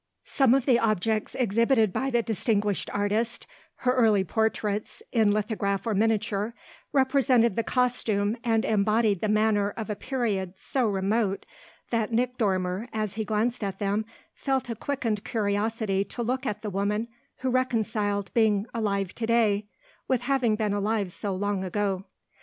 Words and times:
Some 0.25 0.55
of 0.55 0.65
the 0.65 0.79
objects 0.79 1.35
exhibited 1.35 1.93
by 1.93 2.09
the 2.09 2.23
distinguished 2.23 2.89
artist, 2.91 3.45
her 3.85 3.93
early 3.93 4.23
portraits, 4.23 5.03
in 5.11 5.29
lithograph 5.31 5.85
or 5.85 5.93
miniature, 5.93 6.55
represented 6.91 7.55
the 7.55 7.61
costume 7.61 8.35
and 8.43 8.65
embodied 8.65 9.21
the 9.21 9.27
manner 9.29 9.69
of 9.77 9.91
a 9.91 9.95
period 9.95 10.55
so 10.57 10.87
remote 10.87 11.45
that 11.91 12.11
Nick 12.11 12.39
Dormer, 12.39 12.87
as 12.91 13.13
he 13.13 13.23
glanced 13.23 13.63
at 13.63 13.77
them, 13.77 14.05
felt 14.33 14.71
a 14.71 14.75
quickened 14.75 15.23
curiosity 15.23 16.03
to 16.05 16.23
look 16.23 16.47
at 16.47 16.63
the 16.63 16.71
woman 16.71 17.07
who 17.41 17.51
reconciled 17.51 18.33
being 18.33 18.65
alive 18.73 19.13
to 19.13 19.27
day 19.27 19.67
with 20.07 20.23
having 20.23 20.55
been 20.55 20.73
alive 20.73 21.11
so 21.11 21.35
long 21.35 21.63
ago. 21.63 22.05